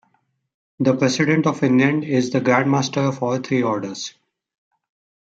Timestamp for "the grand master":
2.31-3.01